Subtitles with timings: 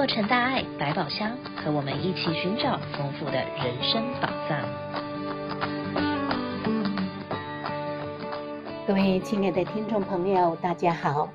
[0.00, 4.66] 洛城大爱百宝箱，和我们一起寻找丰富的人生宝藏。
[8.86, 11.28] 各位亲爱的听众朋友，大家好，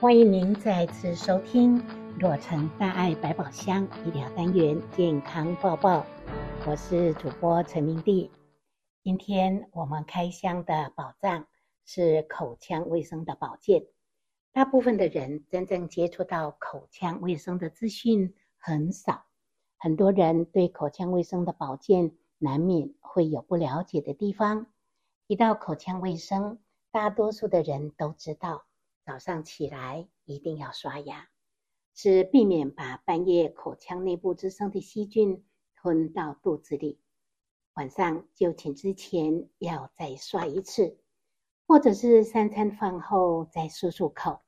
[0.00, 1.80] 欢迎您再次收听
[2.18, 6.04] 洛城大爱百宝箱医疗单元健康报报，
[6.66, 8.28] 我是主播陈明娣。
[9.04, 11.46] 今天我们开箱的宝藏
[11.86, 13.84] 是口腔卫生的保健。
[14.58, 19.24] 大部分的人真正接触到口腔卫生的资讯很少，
[19.76, 24.66] 很多人对口腔卫生的保健难免会有不了解的地方。
[25.28, 26.58] 提到口腔卫生，
[26.90, 28.64] 大多数的人都知道，
[29.04, 31.28] 早上起来一定要刷牙，
[31.94, 35.44] 是避免把半夜口腔内部滋生的细菌
[35.76, 36.98] 吞到肚子里。
[37.74, 40.98] 晚上就寝之前要再刷一次，
[41.68, 44.40] 或者是三餐饭后再漱漱口。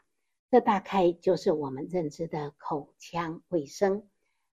[0.50, 4.08] 这大概就是我们认知的口腔卫生，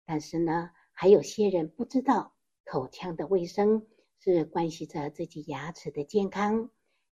[0.04, 3.86] 但是呢，还有些人不知道口腔的卫生
[4.18, 6.68] 是关系着自己牙齿的健康。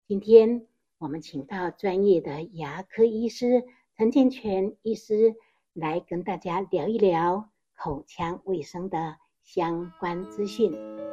[0.07, 3.65] 今天我们请到专业的牙科医师
[3.99, 5.37] 陈建全医师
[5.75, 11.10] 来跟大家聊一聊口腔卫生的相关资讯。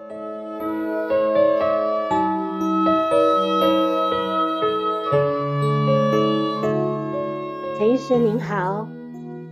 [7.98, 8.88] 医师您好，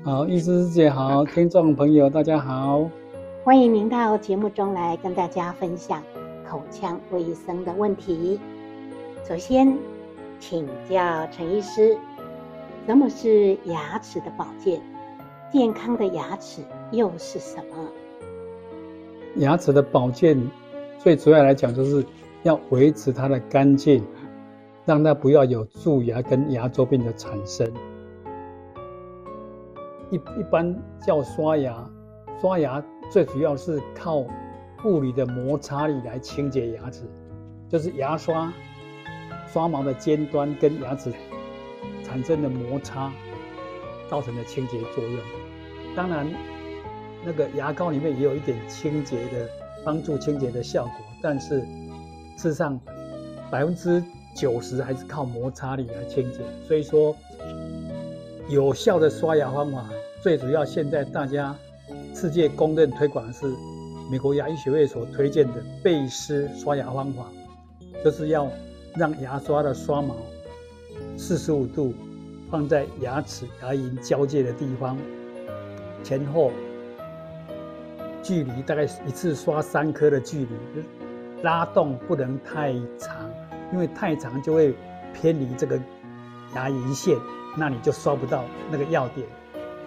[0.03, 2.87] 好，医师师姐好， 听众朋友大家好，
[3.43, 6.03] 欢迎您到节目中来跟大家分享
[6.47, 8.39] 口腔卫生的问题。
[9.27, 9.75] 首先，
[10.39, 11.97] 请教陈医师，
[12.85, 14.79] 什么是牙齿的保健？
[15.51, 17.87] 健康的牙齿又是什么？
[19.37, 20.39] 牙齿的保健
[20.99, 22.05] 最主要来讲，就是
[22.43, 24.05] 要维持它的干净，
[24.85, 27.67] 让它不要有蛀牙跟牙周病的产生。
[30.11, 30.75] 一一般
[31.05, 31.89] 叫刷牙，
[32.39, 34.17] 刷牙最主要是靠
[34.83, 37.03] 物理的摩擦力来清洁牙齿，
[37.67, 38.53] 就是牙刷
[39.47, 41.11] 刷毛的尖端跟牙齿
[42.03, 43.11] 产生的摩擦
[44.07, 45.19] 造成的清洁作用。
[45.95, 46.27] 当然，
[47.25, 49.49] 那个牙膏里面也有一点清洁的
[49.83, 51.61] 帮助清洁的效果，但是
[52.37, 52.79] 事实上
[53.49, 54.03] 百分之
[54.35, 56.39] 九十还是靠摩擦力来清洁。
[56.67, 57.15] 所以说。
[58.47, 59.89] 有效的刷牙方法，
[60.25, 61.55] 最主要现在大家
[62.15, 63.45] 世界公认推广的是
[64.09, 67.25] 美国牙医学会所推荐的贝斯刷牙方法，
[68.03, 68.49] 就是要
[68.95, 70.15] 让牙刷的刷毛
[71.15, 71.93] 四十五度
[72.49, 74.97] 放在牙齿牙龈交界的地方，
[76.03, 76.51] 前后
[78.23, 80.83] 距离大概一次刷三颗的距离，
[81.43, 83.29] 拉动不能太长，
[83.71, 84.73] 因为太长就会
[85.13, 85.79] 偏离这个
[86.55, 87.15] 牙龈线。
[87.55, 89.25] 那你就刷不到那个要点，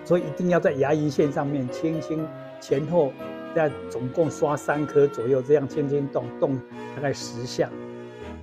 [0.08, 2.26] 所以一定要在牙龈线上面轻轻
[2.62, 3.12] 前后，
[3.54, 6.56] 在总共刷三颗左右，这样轻轻动动
[6.96, 7.68] 大概十下。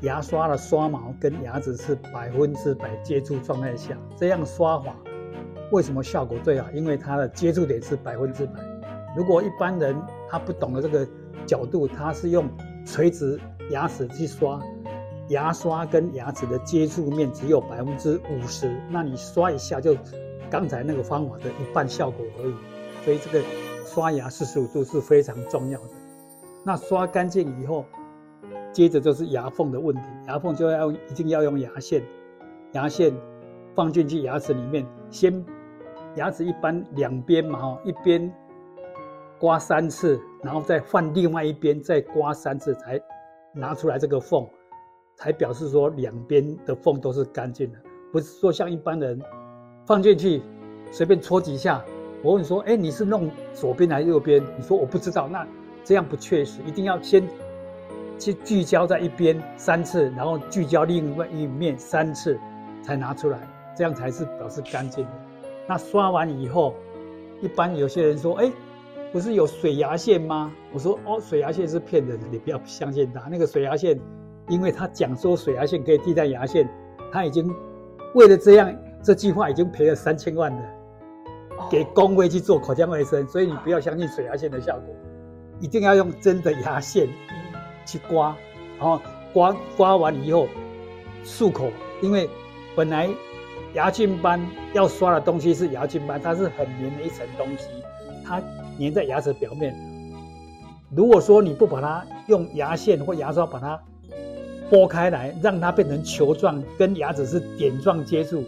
[0.01, 4.95] 牙刷的刷毛跟牙齿是百分之百接触状态下，这样刷法
[5.71, 6.69] 为什么效果最好？
[6.71, 8.53] 因为它的接触点是百分之百。
[9.17, 9.99] 如果一般人
[10.29, 11.07] 他不懂得这个
[11.47, 12.47] 角度，他是用
[12.85, 13.39] 垂直
[13.71, 14.61] 牙齿去刷。
[15.29, 19.95] 牙刷跟牙齿的接触面只有百分之五十，那你刷一下就
[20.49, 22.53] 刚才那个方法的一半效果而已。
[23.03, 23.45] 所以这个
[23.85, 25.89] 刷牙四十五度是非常重要的。
[26.63, 27.85] 那刷干净以后，
[28.73, 32.01] 接着就是牙缝的问题，牙缝就要一定要用牙线，
[32.71, 33.13] 牙线
[33.75, 35.45] 放进去牙齿里面，先
[36.15, 38.33] 牙齿一般两边嘛哈，一边
[39.39, 42.99] 刮三次，然后再换另外一边再刮三次，才
[43.53, 44.47] 拿出来这个缝。
[45.17, 47.77] 才表示说两边的缝都是干净的，
[48.11, 49.17] 不是说像一般人
[49.85, 50.41] 放进去
[50.91, 51.83] 随便搓几下。
[52.23, 54.43] 我问说，哎，你是弄左边还是右边？
[54.57, 55.45] 你说我不知道，那
[55.83, 57.27] 这样不确实，一定要先
[58.17, 62.39] 去聚焦在一边三次，然后聚焦另外一面三次，
[62.81, 63.39] 才拿出来，
[63.77, 65.11] 这样才是表示干净的。
[65.67, 66.73] 那刷完以后，
[67.41, 68.51] 一般有些人说，哎，
[69.11, 70.51] 不是有水牙线吗？
[70.73, 73.99] 我说，哦，水牙线是骗人的，你不要相信他，那个水牙线。
[74.47, 76.69] 因为他讲说水牙线可以替代牙线，
[77.11, 77.51] 他已经
[78.13, 78.71] 为了这样
[79.05, 80.59] 这句话已经赔了三千万了，
[81.69, 84.95] 给工会去做口腔卫生，所以你不要相信水牙线的效果，
[85.59, 87.07] 一定要用真的牙线
[87.85, 88.35] 去刮，
[88.79, 88.99] 然后
[89.31, 90.47] 刮刮完以后
[91.23, 91.69] 漱口，
[92.01, 92.27] 因为
[92.75, 93.07] 本来
[93.75, 94.43] 牙菌斑
[94.73, 97.67] 要刷的东西是牙菌斑，它是很黏的一层东西，
[98.25, 98.41] 它
[98.79, 99.71] 粘在牙齿表面。
[100.95, 103.79] 如果说你不把它用牙线或牙刷把它
[104.71, 108.43] 剥开来，让它变成球状，跟牙齿是点状接触，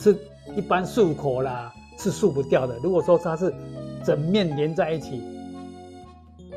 [0.00, 0.16] 是
[0.56, 2.78] 一般漱口啦、是漱不掉的。
[2.82, 3.52] 如果说它是
[4.02, 5.22] 整面连在一起，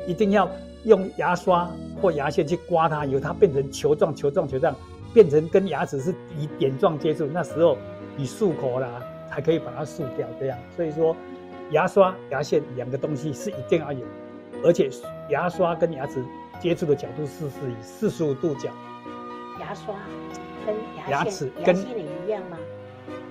[0.06, 0.50] 一定要
[0.84, 1.70] 用牙刷
[2.00, 4.74] 或牙线去刮它，由它变成球状、球状、球状，
[5.12, 7.76] 变成跟牙齿是以点状接触，那时候
[8.16, 8.88] 你漱口啦，
[9.28, 10.26] 才可以把它漱掉。
[10.40, 11.14] 这样，所以说
[11.72, 14.06] 牙刷、牙线两个东西是一定要有，
[14.64, 14.88] 而且
[15.28, 16.24] 牙刷跟牙齿
[16.60, 18.70] 接触的角度是是以四十五度角。
[19.60, 19.94] 牙刷
[20.64, 20.74] 跟
[21.10, 22.56] 牙齿跟牙线也一样吗？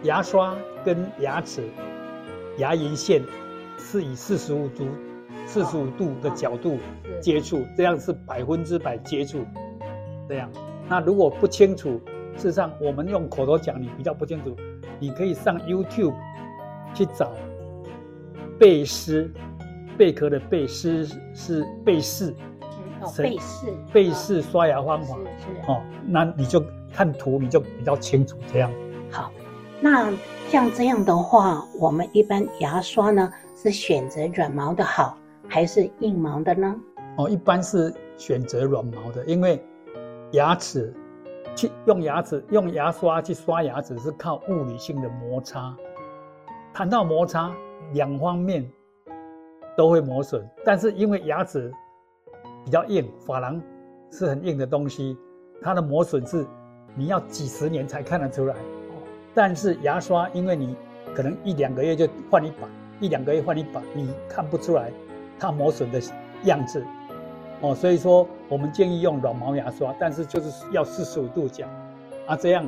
[0.03, 1.63] 牙刷跟牙齿、
[2.57, 3.23] 牙龈线
[3.77, 4.85] 是以四十五度、
[5.45, 6.77] 四十五度的角度
[7.21, 9.45] 接触，这样是百分之百接触。
[10.27, 10.50] 这样，
[10.89, 12.01] 那如果不清楚，
[12.35, 14.55] 事实上我们用口头讲，你比较不清楚，
[15.00, 16.13] 你可以上 YouTube
[16.94, 17.31] 去找
[18.59, 19.31] 贝斯
[19.97, 22.33] 贝壳的贝斯是贝氏，
[23.17, 25.17] 贝氏贝氏刷牙方法
[25.67, 26.61] 哦，那你就
[26.91, 28.35] 看图，你就比较清楚。
[28.51, 28.69] 这样
[29.09, 29.31] 好。
[29.83, 30.09] 那
[30.47, 35.18] 像这样的话，我们一般牙刷呢是选择软毛的好，
[35.50, 36.74] 还是硬毛的呢？
[37.18, 39.62] 哦，一般是选择软毛的，因为
[40.31, 40.94] 牙齿
[41.53, 45.75] 去用牙齿用牙刷去刷牙齿是靠物理性的摩擦，
[46.74, 47.51] 谈到摩擦，
[47.91, 48.65] 两方面
[49.75, 50.50] 都会磨损。
[50.63, 51.69] 但是因为牙齿
[52.63, 53.62] 比较硬，珐琅
[54.09, 55.18] 是很硬的东西，
[55.62, 56.47] 它的磨损是
[56.95, 58.56] 你要几十年才看得出来。
[59.33, 60.75] 但是牙刷，因为你
[61.15, 62.68] 可能一两个月就换一把，
[63.00, 64.91] 一两个月换一把，你看不出来
[65.39, 66.00] 它磨损的
[66.44, 66.85] 样子，
[67.62, 71.65] 哦，所以说我们建议用软毛牙刷，但是就是要四十五度角，
[72.27, 72.68] 啊，这样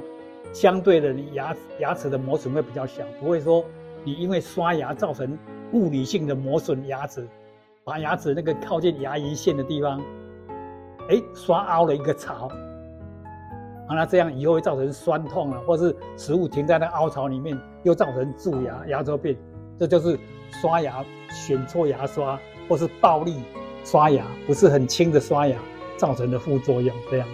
[0.54, 3.64] 相对的你牙牙齿的磨损会比较小，不会说
[4.04, 5.38] 你因为刷牙造成
[5.74, 7.28] 物理性的磨损牙齿，
[7.84, 10.02] 把牙齿那个靠近牙龈线的地方，
[11.10, 12.50] 哎，刷凹了一个槽。
[13.88, 19.38] 啊，那这样以后会造成酸痛啊，或是食物停在那凹槽里面，又造成蛀牙、牙周病，
[19.78, 20.18] 这就是
[20.62, 23.44] 刷牙选错牙刷，或是暴力
[23.84, 25.58] 刷牙，不是很轻的刷牙
[25.98, 26.96] 造成的副作用。
[27.12, 27.28] 这样。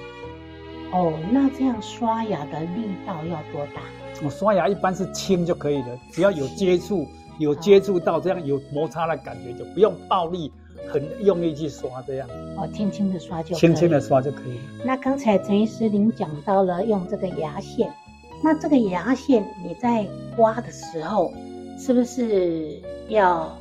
[0.92, 3.82] 哦，那这样刷牙的力道要多大？
[4.24, 7.08] 我刷牙一般是轻就可以了，只要有接触，
[7.40, 10.52] 有接触到这样有摩擦的感觉，就不用暴力。
[10.88, 14.60] 很用力去刷，这样哦，轻轻的刷就，轻轻的刷就可以。
[14.86, 17.94] 那刚才陈医师您讲到了用这个牙线，
[18.44, 21.32] 那这个牙线你在刮的时候，
[21.78, 23.58] 是不是要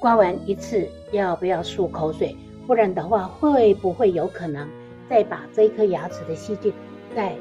[0.00, 2.36] 刮完一次要不要漱口水？
[2.66, 4.66] 不然的话，会不会有可能
[5.08, 6.72] 再把这一颗牙齿的细菌
[7.14, 7.34] 再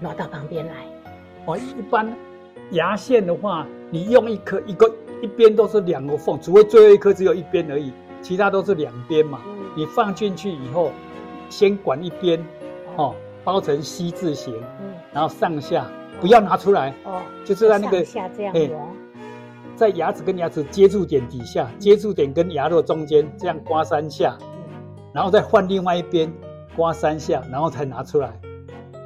[0.00, 0.72] 挪到旁边来？
[1.46, 2.12] 哦，一般
[2.72, 4.92] 牙线的话，你用一颗一个
[5.22, 7.92] 一边都是两个缝，除非最后一颗只有一边而已。
[8.20, 10.90] 其他都是两边嘛，嗯、你放进去以后，
[11.48, 12.44] 先管一边，
[12.96, 15.86] 哦，包成 C 字形，嗯，然后上下
[16.20, 18.88] 不要拿出来，哦，就是在那个下这样磨，
[19.76, 24.36] 在牙齿跟牙齿接触点底下，接触点跟牙肉中间这样刮三下，
[25.14, 26.30] 然后再换另外一边
[26.76, 28.38] 刮三下，然后才拿出来，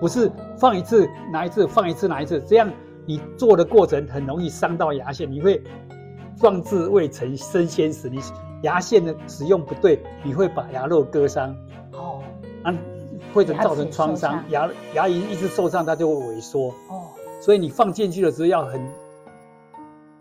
[0.00, 2.68] 不是放一次拿一次，放一次拿一次，这样
[3.04, 5.62] 你做的过程很容易伤到牙线，你会
[6.40, 8.18] 壮志未成身先死，你。
[8.62, 11.54] 牙线的使用不对，你会把牙肉割伤。
[11.92, 12.22] 哦，
[12.62, 12.74] 啊，
[13.34, 16.68] 或者造成创伤，牙牙龈一直受伤，它就会萎缩。
[16.88, 17.08] 哦。
[17.40, 18.80] 所以你放进去的时候要很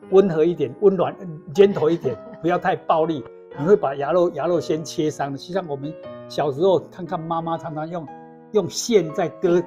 [0.09, 1.15] 温和一点，温暖、
[1.53, 3.23] gentle 一点，不要太暴力，
[3.59, 5.31] 你会把牙肉牙肉先切伤。
[5.37, 5.93] 就像我们
[6.27, 8.07] 小时候看看妈妈常常用
[8.53, 9.61] 用线在割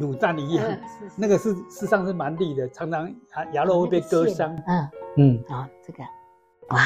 [0.00, 0.66] 卤蛋一样，
[1.16, 4.54] 那个是事实上是蛮利的，常常牙牙肉会被割伤。
[4.66, 4.88] 嗯。
[5.16, 6.02] 嗯，好，这个。
[6.68, 6.78] 哇，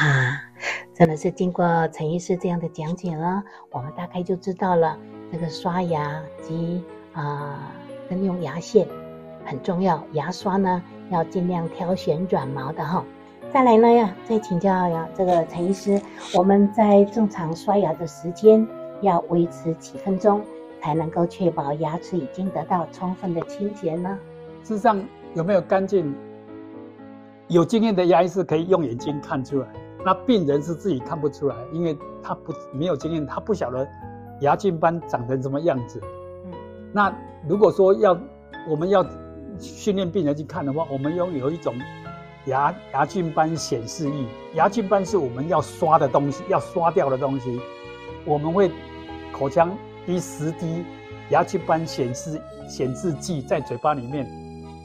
[0.93, 4.97] 真的是经过陈医师这样的讲解了，我们大概就知道了
[5.29, 7.69] 这个刷牙及啊、
[8.09, 8.87] 跟用牙线
[9.43, 10.01] 很重要。
[10.13, 13.03] 牙刷呢要尽量挑选软毛的哈。
[13.51, 16.01] 再来呢呀，再请教呀这个陈医师，
[16.33, 18.65] 我们在正常刷牙的时间
[19.01, 20.41] 要维持几分钟，
[20.81, 24.17] 才能够确保牙齿已经得到充分的清洁呢？
[24.63, 26.15] 事实上有没有干净？
[27.53, 29.67] 有经验的牙医是可以用眼睛看出来，
[30.03, 33.87] 那病人是自己看不出来，因为他不没有经验，他不晓得
[34.41, 36.01] 牙菌斑长成什么样子。
[36.45, 36.51] 嗯，
[36.91, 37.15] 那
[37.47, 38.19] 如果说要
[38.67, 39.05] 我们要
[39.59, 41.75] 训练病人去看的话，我们拥有一种
[42.47, 47.61] 牙牙菌斑显示仪，牙菌斑是我们要刷的东西，要刷掉的东西，
[48.25, 48.71] 我们会
[49.31, 49.71] 口腔
[50.07, 50.83] 滴十滴
[51.29, 54.27] 牙菌斑显示显示剂在嘴巴里面。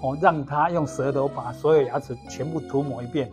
[0.02, 3.30] 哦，让他用舌头把所有牙齿全部涂抹一遍，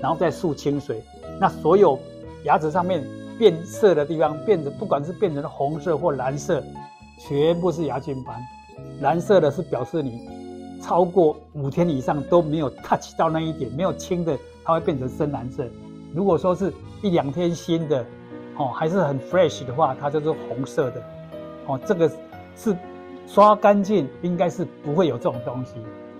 [0.00, 1.02] 然后再漱清水。
[1.40, 1.98] 那所有
[2.44, 3.04] 牙齿上面
[3.38, 6.62] 变色的地方，变成不管是变成红色或蓝色，
[7.18, 8.40] 全部是牙菌斑。
[9.00, 10.28] 蓝色的是表示你
[10.82, 15.64] 超过五天以上都没有 touch 到那一点，没有清的它会变成深蓝色；
[16.14, 16.72] 如果说是
[17.02, 18.04] 一两天新的，
[18.56, 21.02] 哦，还是很 fresh 的话，它就是红色的。
[21.66, 22.10] 哦，这个
[22.56, 22.76] 是
[23.26, 25.76] 刷干净，应该是不会有这种东西。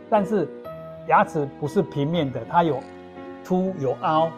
[0.09, 0.49] 但是
[1.09, 2.81] 牙齿不是平面的，它有
[3.45, 4.31] 凸有凹，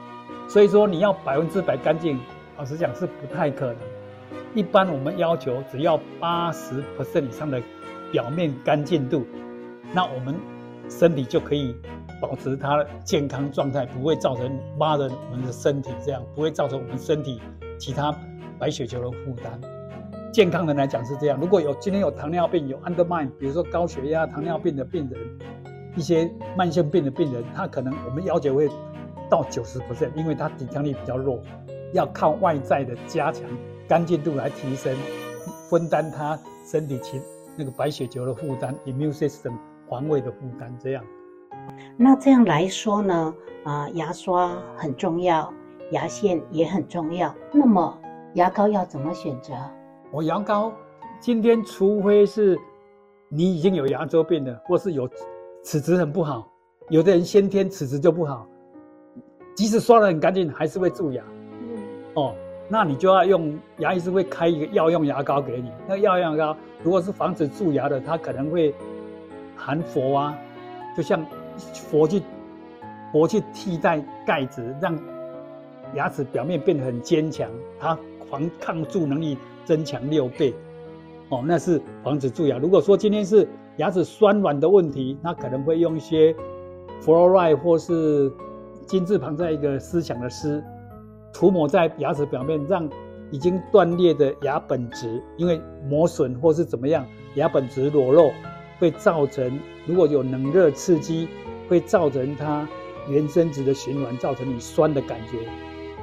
[0.48, 2.18] 所以说你要百分之百干净，
[2.56, 3.76] 老实讲是不太可能。
[4.54, 7.60] 一般我们要求只要八十 percent 以上的
[8.12, 9.26] 表面干净度，
[9.92, 10.34] 那我们
[10.88, 11.76] 身体就可以
[12.20, 17.40] 保持它的健康状态，不会造成挖人我们的身体这样，不会造成我们身体
[17.78, 18.14] 其他
[18.58, 19.60] 白血球的负担。
[20.34, 25.20] 健康人来讲是这样，如果有今天有糖尿病、有 undermine，比如说高血压、糖尿病的病人，
[25.94, 28.68] 一些慢性病的病人，他可能我们要求会
[29.30, 31.38] 到九十 percent，因为他抵抗力比较弱，
[31.92, 33.48] 要靠外在的加强。
[33.86, 34.92] 干净度来提升，
[35.70, 36.36] 分担他
[36.66, 37.22] 身体其
[37.56, 39.52] 那个白血球的负担，immune system
[39.88, 41.04] 防卫的负担，这样。
[41.96, 45.54] 那这样来说呢，啊、牙刷很重要，
[45.92, 47.32] 牙线也很重要。
[47.52, 47.96] 那么
[48.34, 49.54] 牙膏要怎么选择？
[50.14, 50.72] 我牙膏
[51.18, 52.56] 今天，除非是
[53.28, 55.10] 你已经有牙周病了，或是有
[55.64, 56.48] 齿质很不好，
[56.88, 58.46] 有的人先天齿质就不好，
[59.56, 61.24] 即使刷得很干净，还是会蛀牙。
[61.60, 61.76] 嗯。
[62.14, 62.32] 哦。
[62.68, 65.72] 那你就要用牙医是会开一个药用牙膏给你。
[65.88, 68.72] 那药用牙膏如果是防止蛀牙的，它可能会
[69.56, 70.38] 含氟啊，
[70.96, 71.26] 就像
[71.58, 72.22] 氟去
[73.12, 74.96] 氟去替代钙质，让
[75.94, 77.98] 牙齿表面变得很坚强，它
[78.30, 80.54] 防抗蛀能力增强六倍。
[81.30, 82.58] 哦，那是防止蛀牙。
[82.58, 86.34] 如果说今天是牙齿酸软的问题，那可能会用一些
[87.02, 88.30] fluoride 或是
[88.86, 90.62] 金字旁在一个思想的思。
[91.32, 92.88] 涂抹在牙齿表面，让
[93.32, 97.04] 已经断裂的牙本质，因为磨损或是怎么样，
[97.34, 98.30] 牙本质裸露，
[98.78, 101.26] 会造成如果有冷热刺激，
[101.68, 102.68] 会造成它
[103.08, 105.38] 原生质的循环，造成你酸的感觉。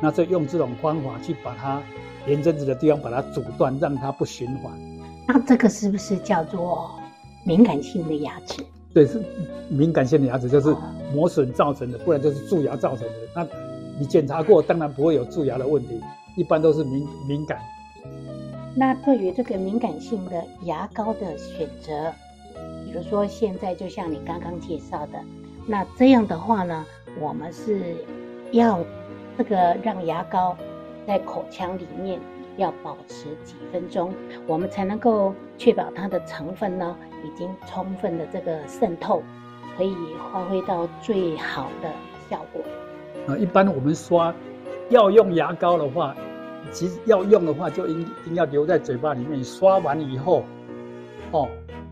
[0.02, 1.82] 那就用这种方法去把它
[2.26, 4.72] 原生质的地方把它阻断，让它不循环。
[5.28, 6.92] 那这个是不是叫做
[7.46, 8.64] 敏感性的牙齿？
[8.94, 9.24] 对，是
[9.70, 10.76] 敏感性的牙齿，就是
[11.14, 13.14] 磨损造成的，不然就是蛀牙造成的。
[13.36, 13.48] 那
[14.00, 16.02] 你检查过，当然不会有蛀牙的问题，
[16.36, 17.60] 一般都是敏敏感。
[18.76, 22.12] 那对于这个敏感性的牙膏的选择，
[22.86, 25.20] 比如说现在就像你刚刚介绍的，
[25.68, 26.86] 那这样的话呢，
[27.20, 27.96] 我们是
[28.52, 28.80] 要
[29.42, 30.56] 这个让牙膏
[31.08, 32.20] 在口腔里面
[32.58, 34.14] 要保持几分钟，
[34.46, 36.96] 我们才能够确保它的成分呢
[37.26, 39.24] 已经充分的这个渗透，
[39.76, 39.96] 可以
[40.32, 41.90] 发挥到最好的
[42.30, 42.62] 效果。
[43.28, 44.32] 啊，一般我们刷
[44.92, 46.16] 要用牙膏的话，
[46.72, 49.44] 其实要用的话就应一定要留在嘴巴里面。
[49.44, 50.44] 刷完以后，
[51.32, 51.48] 哦，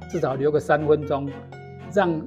[0.07, 1.27] 至少留个三分钟，
[1.95, 2.21] 让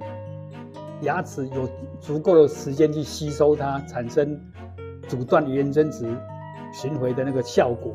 [1.02, 1.68] 牙齿有
[2.00, 4.36] 足够的时间去吸收它，产生
[5.08, 6.06] 阻断原生质
[6.72, 7.92] 循环的那个效果。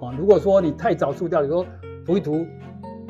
[0.00, 1.64] 哦，如果说你太早漱掉，你说
[2.06, 2.46] 涂一涂，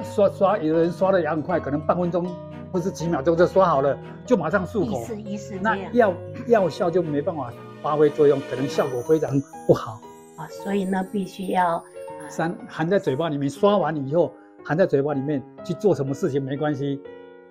[0.02, 2.26] 刷刷，有的人刷的也很快，可能半分钟。
[2.72, 3.96] 或是几秒钟就刷好了，
[4.26, 5.00] 就马上漱口。
[5.00, 6.12] 意思意思那药
[6.48, 9.30] 药效就没办法发挥作用，可能效果非常
[9.64, 10.00] 不好
[10.36, 10.44] 啊。
[10.48, 11.80] 所以呢，必须要
[12.28, 14.32] 三含在嘴巴里面，刷完以后
[14.64, 17.00] 含在嘴巴里面去做什么事情没关系，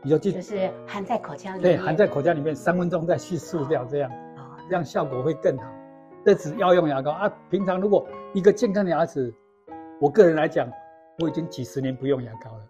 [0.01, 1.77] 你就记就是含在口腔里面。
[1.77, 4.15] 对，含在口腔里面三分钟再去漱掉，这样啊，
[4.69, 5.63] 这样效果会更好。
[6.25, 7.31] 这只要用牙膏啊。
[7.49, 9.33] 平常如果一个健康的牙齿，
[9.99, 10.69] 我个人来讲，
[11.19, 12.65] 我已经几十年不用牙膏了。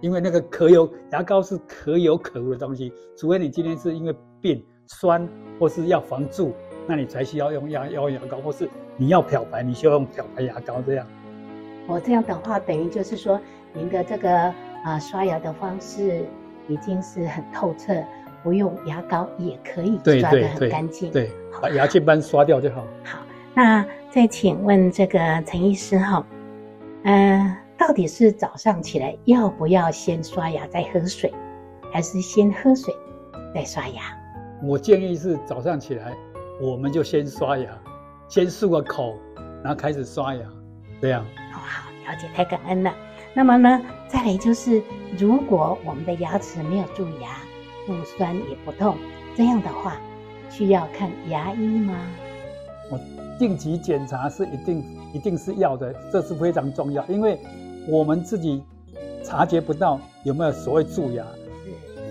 [0.00, 5.26] 因为那个可有牙膏是可有可无的东西，除非你今天是因为病酸
[5.58, 6.52] 或是要防蛀，
[6.86, 11.06] 那你才需要用牙要用牙膏，或是你要漂白，你需要用漂白牙膏这样。
[11.88, 13.40] 我这样的话，等于就是说，
[13.72, 14.30] 您的这个
[14.84, 16.26] 啊、刷牙的方式
[16.68, 17.94] 已经是很透彻，
[18.46, 21.10] 不用牙膏也可以刷得很干净。
[21.10, 22.84] 对，把牙菌斑刷掉就好。
[23.02, 23.18] 好，
[23.54, 26.24] 那再请问这个陈医师哈，
[27.02, 27.58] 嗯、呃。
[27.78, 31.30] 到底是早上起来要不要先刷牙再喝水，
[31.92, 32.94] 还是先喝水
[33.54, 34.02] 再刷牙？
[34.62, 36.14] 我建议是早上起来，
[36.58, 37.68] 我们就先刷牙，
[38.28, 39.18] 先漱个口，
[39.62, 40.40] 然后开始刷牙，
[41.02, 41.22] 这样。
[41.52, 42.94] 哦，好，了解，太感恩了。
[43.34, 44.82] 那么呢，再来就是，
[45.18, 47.28] 如果我们的牙齿没有蛀牙，
[47.86, 48.96] 不酸也不痛，
[49.36, 49.96] 这样的话，
[50.50, 51.94] 需要看牙医吗？
[52.90, 52.98] 我
[53.38, 57.38] 定期检查是一定一定是要的，这是非常重要，因为。
[57.88, 58.60] 我们自己
[59.22, 61.24] 察觉不到有没有所谓蛀牙，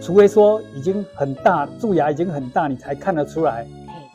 [0.02, 3.68] 除非说已经很大，蛀牙已经很大，你才看得出来，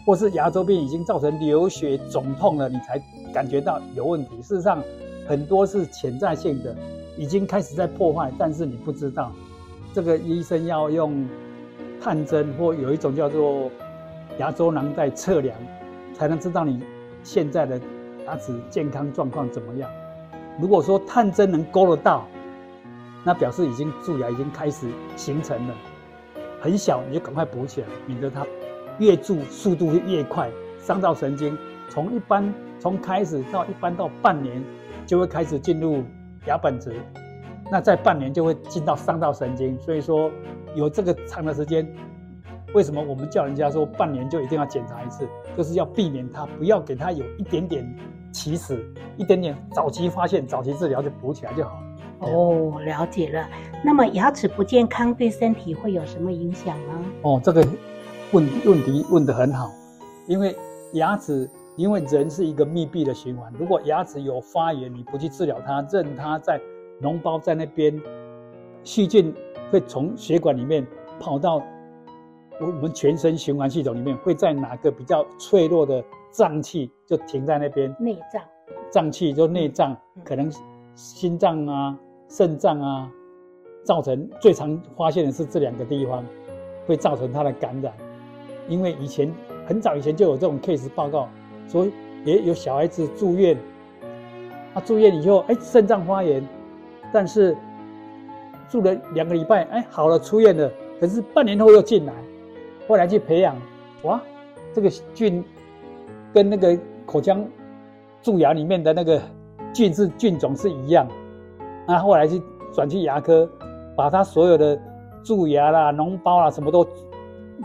[0.07, 2.99] 或是牙周病已经造成流血肿痛了，你才
[3.31, 4.41] 感觉到有问题。
[4.41, 4.83] 事实上，
[5.29, 6.75] 很多是潜在性的，
[7.19, 9.31] 已经开始在破坏，但是你不知道。
[9.93, 11.29] 这个医生要用
[12.01, 13.71] 探针，或有一种叫做
[14.39, 15.57] 牙周囊袋测量，
[16.15, 16.83] 才能知道你
[17.23, 17.81] 现在的
[18.27, 19.91] 牙齿健康状况怎么样。
[20.59, 22.27] 如果说探针能勾得到，
[23.25, 25.75] 那表示已经蛀牙已经开始形成了，
[26.61, 28.47] 很小你就赶快补起来，免得它
[28.99, 31.57] 越蛀速度越快，伤到神经。
[31.91, 34.63] 从一般从开始到一般到半年，
[35.07, 36.05] 就会开始进入
[36.47, 36.95] 牙本质，
[37.71, 39.79] 那在半年就会进到伤到神经。
[39.81, 40.31] 所以说
[40.75, 41.87] 有这个长的时间，
[42.75, 47.85] 为什么我们叫人家说半年就一定要检查一次，就是要避免它不要给它有一点点
[48.33, 48.85] 起始，
[49.17, 51.83] 一点点早期发现、早期治疗就补起来就好。
[52.21, 53.49] 哦，了解了。
[53.83, 57.05] 那么牙齿不健康对身体会有什么影响呢？
[57.23, 57.67] 哦，这个
[58.33, 59.71] 问问题问得很好，
[60.29, 60.55] 因为
[60.93, 66.61] 牙齿，因为人是一个密闭的循环，如果牙齿有发炎，你不去治疗它，任它在
[67.01, 67.99] 脓包在那边，
[68.85, 69.35] 细菌
[69.71, 70.87] 会从血管里面
[71.19, 71.63] 跑到
[72.61, 77.95] 我们全身循环系统里面，会在哪个比较脆弱的脏器就停在那边。
[77.99, 78.43] 内脏。
[78.91, 80.51] 脏器就内脏，可能
[80.95, 81.99] 心脏啊。
[82.29, 83.11] 肾脏啊，
[83.83, 86.25] 造成最常发现的是这两个地方，
[86.87, 87.93] 会造成它的感染。
[88.69, 89.29] 因为以前
[89.67, 91.29] 很早以前就有这种 case 报告，
[91.67, 91.93] 所以
[92.25, 93.57] 也有小孩子住院，
[94.73, 96.47] 他住院以后，哎，肾脏发炎，
[97.13, 97.57] 但是
[98.71, 100.71] 住了两个礼拜，哎，好了，出院了。
[101.01, 102.13] 可是半年后又进来，
[102.87, 103.57] 后来去培养，
[104.03, 104.21] 哇，
[104.73, 105.45] 这个菌
[106.33, 107.45] 跟那个口腔
[108.23, 109.21] 蛀牙里面的那个
[109.75, 111.09] 菌是菌种是一样。
[111.87, 112.41] 那后来去
[112.73, 113.51] 转去牙科，
[113.97, 114.81] 把他所有的
[115.25, 116.87] 蛀牙啦、脓包啦什么都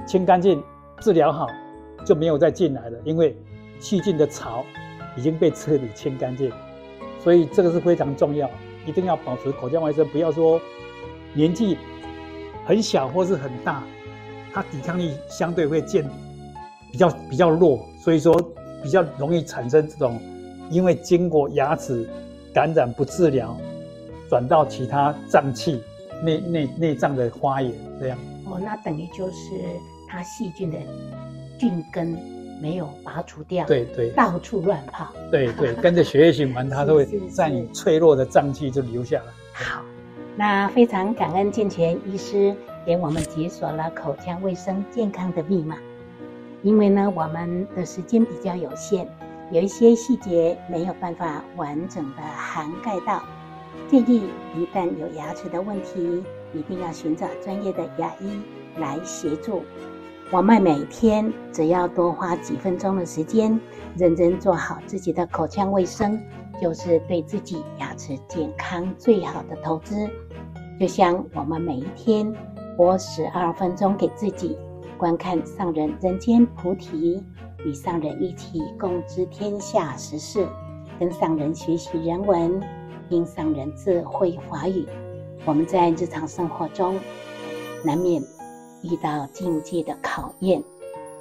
[0.08, 0.64] 清干净，
[1.00, 1.48] 治疗好，
[2.04, 2.98] 就没有再进来了。
[3.04, 3.38] 因为
[3.80, 4.64] 细菌的巢
[5.16, 6.52] 已经被彻底清干净，
[7.20, 8.50] 所以这个是非常重要，
[8.86, 10.08] 一定要保持口腔卫生。
[10.10, 10.60] 不要说
[11.34, 11.78] 年纪
[12.66, 13.84] 很小或是很大，
[14.54, 16.04] 他抵抗力相对会见
[16.92, 18.34] 比较比较弱，所以说
[18.82, 20.20] 比较容易产生这种
[20.70, 22.10] 因为经过牙齿
[22.54, 23.56] 感染不治疗。
[24.28, 25.80] 转到其他脏器、
[26.24, 29.52] 内内内脏的发炎，这样哦，那等于就是
[30.10, 30.80] 它细菌的
[31.60, 32.18] 菌根
[32.62, 39.26] 没有拔除掉，对对，到处乱跑，对对， 跟着血液循环，它都会在你脆弱的脏器就留下来。
[39.54, 39.84] 好，
[40.36, 45.78] 那非常感恩健全医师给我们解锁了口腔卫生健康的密码，
[46.64, 49.08] 因为呢，我们的时间比较有限，
[49.52, 53.24] 有一些细节没有办法完整的涵盖到。
[53.88, 54.24] 建议
[54.56, 58.40] 一旦有牙齿的问题，一定要寻找专业的牙医
[58.80, 59.64] 来协助。
[60.32, 63.60] 我们每天只要多花几分钟的时间，
[63.96, 66.20] 认真做好自己的口腔卫生，
[66.60, 69.96] 就是对自己牙齿健康最好的投资。
[70.80, 72.34] 就像我们每一天
[72.76, 74.58] 播十二分钟给自己，
[74.98, 77.24] 观看上人人间菩提，
[77.64, 80.48] 与上人一起共知天下时事，
[81.00, 82.60] 跟上人学习人文。
[83.08, 84.88] 听上人智慧华语，
[85.46, 87.00] 我们在日常生活中
[87.84, 88.20] 难免
[88.86, 90.64] 遇到境界的考验。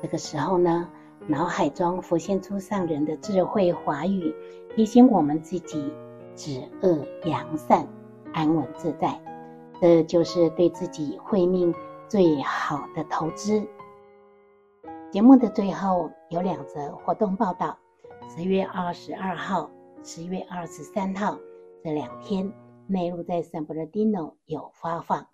[0.03, 0.89] 这个时候呢，
[1.27, 4.35] 脑海中浮现出上人的智慧华语，
[4.77, 5.93] 提醒我们自己
[6.37, 7.87] 止恶扬善，
[8.33, 9.19] 安稳自在。
[9.81, 11.75] 这就是对自己慧命
[12.09, 13.67] 最好的投资。
[15.11, 17.79] 节目的最后有两则活动报道：
[18.29, 19.71] 十月二十二号、
[20.03, 21.39] 十月二十三号。
[21.83, 22.53] 这两天，
[22.87, 25.25] 内陆在圣伯纳迪诺有发放；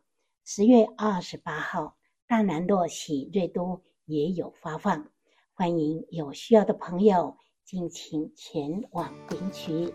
[0.45, 1.95] 十月二十八号，
[2.31, 5.05] 大南洛喜瑞都也有发放。
[5.53, 9.93] 欢迎有需要的朋友尽情前往领取。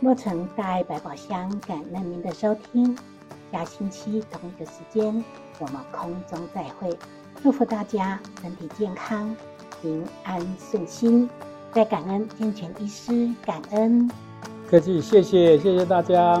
[0.00, 2.96] 洛城大爱百宝箱，感恩您的收听。
[3.50, 5.24] 下星期同一个时间，
[5.58, 6.96] 我们空中再会。
[7.42, 9.36] 祝福大家身体健康、
[9.82, 11.28] 平安顺心。
[11.72, 14.08] 再感恩健全医师，感恩。
[14.70, 16.40] 客气，谢谢，谢谢大家。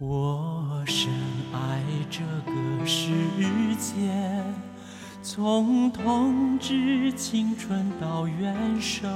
[0.00, 1.10] 我深
[1.52, 3.10] 爱这个世
[3.80, 4.08] 界，
[5.24, 9.08] 从童稚青春到元首，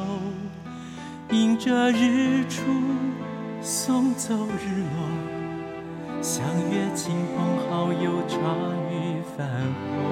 [1.30, 2.62] 迎着日出
[3.60, 8.36] 送走日落，相约亲朋好友茶
[8.90, 9.48] 余饭
[9.86, 10.02] 后，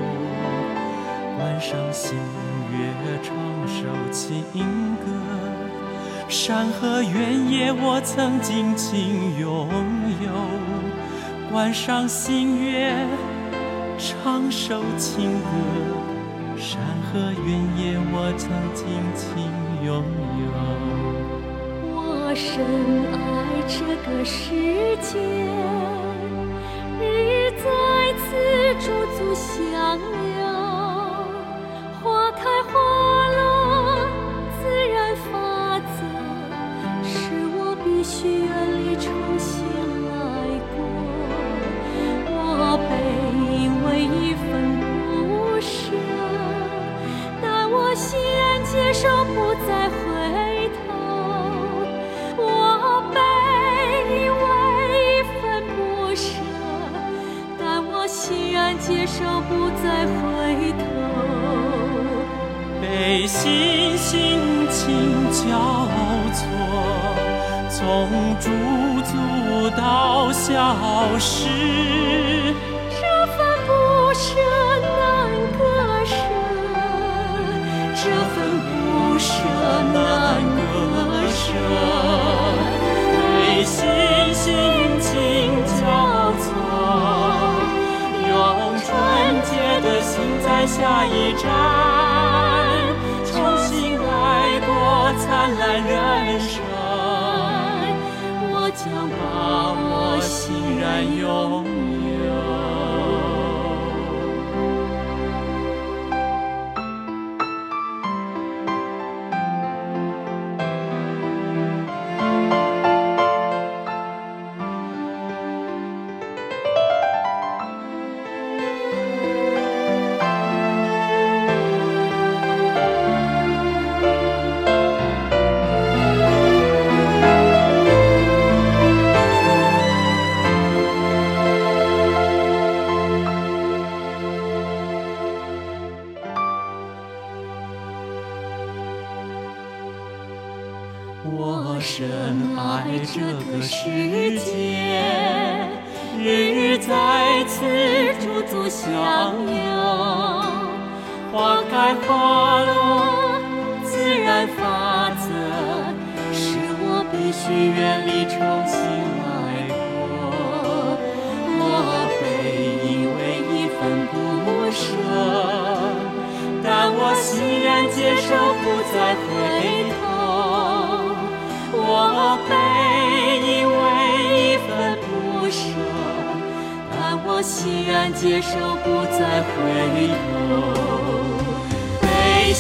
[1.37, 2.17] 观赏星
[2.71, 3.35] 月唱
[3.67, 4.45] 首情
[5.01, 5.11] 歌，
[6.29, 9.69] 山河原野我曾尽情拥。
[11.51, 12.95] 有，观赏星月
[13.99, 15.49] 唱首情歌。
[16.57, 16.81] 山
[17.13, 19.43] 河原野，我曾尽情
[19.85, 20.05] 拥
[20.39, 20.53] 有。
[21.93, 22.65] 我深
[23.13, 23.17] 爱
[23.67, 23.75] 这
[24.07, 24.41] 个世
[25.01, 25.19] 界，
[27.01, 27.65] 日日在
[28.17, 28.25] 此
[28.79, 28.87] 驻
[29.17, 30.30] 足相留。
[49.01, 50.79] 手，不再回头。
[52.37, 52.45] 我
[53.15, 53.17] 卑
[54.41, 54.45] 微
[54.93, 55.41] 一分
[55.75, 55.75] 不
[56.15, 56.29] 舍，
[57.59, 60.21] 但我欣然接受，不再回
[60.77, 60.85] 头。
[62.83, 64.79] 悲喜心情
[65.33, 65.49] 交
[66.35, 66.45] 错，
[67.71, 67.81] 从
[68.39, 68.51] 驻
[69.01, 69.17] 足
[69.79, 70.77] 到消
[71.19, 71.49] 失。
[72.91, 73.71] 这份不
[74.13, 74.29] 舍
[79.21, 79.29] 舍
[79.93, 80.59] 难割
[81.29, 81.53] 舍，
[83.37, 83.77] 内心
[84.33, 84.49] 心
[84.99, 85.09] 情
[85.77, 85.81] 交
[86.41, 86.49] 错，
[88.27, 88.33] 用
[88.81, 88.89] 纯
[89.45, 89.53] 洁
[89.83, 90.11] 的心
[90.43, 91.45] 在下一站，
[93.27, 94.09] 重新来
[94.67, 94.69] 过
[95.19, 95.29] 灿
[95.59, 95.95] 烂人
[96.41, 96.51] 生。
[98.53, 98.83] 我将
[99.21, 99.21] 把
[99.77, 100.33] 握欣
[100.81, 100.83] 然
[101.15, 101.60] 拥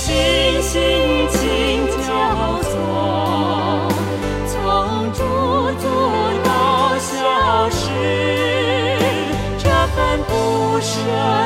[0.00, 0.16] 心
[0.62, 0.80] 心
[1.28, 1.36] 情
[2.06, 2.08] 交
[2.62, 2.72] 错，
[4.48, 4.56] 从
[5.12, 5.20] 驻
[5.78, 5.84] 足
[6.42, 6.48] 到
[6.98, 7.84] 消失，
[9.58, 10.30] 这份不
[10.80, 10.90] 舍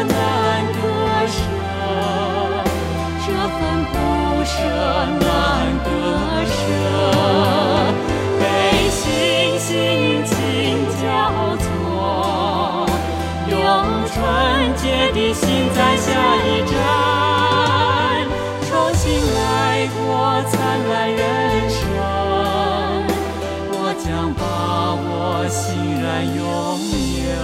[0.06, 0.14] 难
[0.72, 0.78] 割
[1.26, 1.34] 舍，
[3.26, 3.92] 这份不
[4.44, 4.54] 舍
[5.18, 5.26] 难
[5.82, 5.86] 割
[6.46, 6.54] 舍，
[8.38, 8.42] 被
[8.88, 9.02] 星
[9.58, 9.68] 心
[10.24, 10.32] 情
[11.02, 11.04] 交
[11.58, 11.66] 错，
[13.50, 13.52] 用
[14.06, 14.14] 纯
[14.76, 15.42] 洁的心
[15.74, 16.06] 在下
[16.46, 16.73] 一站。
[26.14, 27.34] 然拥有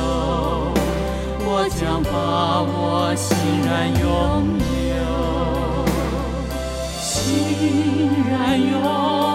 [1.41, 4.05] 我将把我欣然拥
[4.95, 4.95] 有
[7.01, 7.11] 欣
[8.31, 8.31] 然
[8.61, 9.30] 拥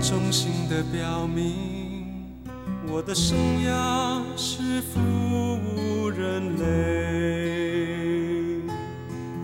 [0.00, 2.24] 衷心的表明，
[2.90, 3.36] 我的生
[3.66, 5.00] 涯是服
[5.58, 6.64] 务人类，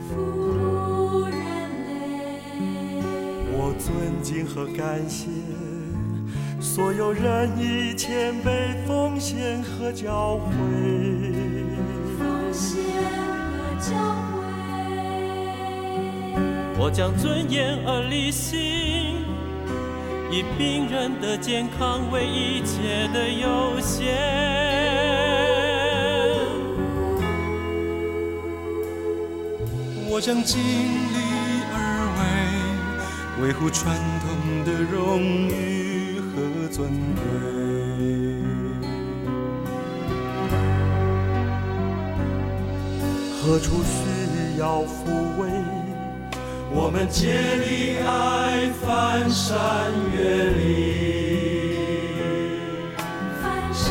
[0.09, 1.35] 服务人
[1.87, 1.93] 类。
[3.53, 5.27] 我尊敬和感谢
[6.61, 8.84] 所有人以谦卑
[9.25, 10.53] 奉献和教诲，
[12.19, 12.85] 奉献
[13.49, 13.97] 和教
[14.35, 14.37] 诲。
[16.79, 19.25] 我将尊严而立心，
[20.31, 24.15] 以病人的健康为一切的优先。
[30.07, 31.17] 我将尽力
[31.73, 31.79] 而
[33.41, 34.29] 为，维护传统
[34.67, 37.74] 的荣誉和尊贵。
[43.47, 45.51] 何处需要抚慰？
[46.73, 50.65] 我们竭力爱，翻山越岭，
[53.43, 53.85] 翻山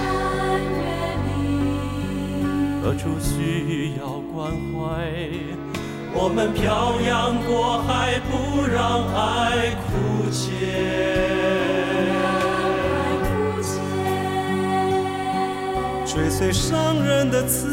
[0.74, 0.82] 越
[1.28, 1.30] 岭。
[2.82, 4.82] 何处需要关怀？
[6.16, 8.34] 我们漂洋过海，不
[8.66, 9.92] 让爱枯
[10.32, 10.50] 竭，
[13.22, 13.78] 枯竭。
[16.12, 17.73] 追随伤人的慈悲，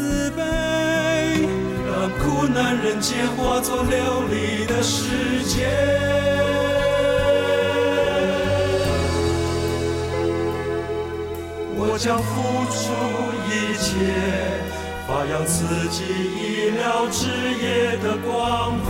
[2.31, 5.67] 苦难人间化作流丽的世界。
[11.75, 12.31] 我将付
[12.71, 12.79] 出
[13.49, 13.89] 一切，
[15.05, 17.27] 发扬自己医疗之
[17.61, 18.89] 业的光辉。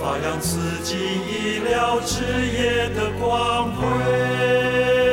[0.00, 5.07] 发扬自己医疗事业的光辉。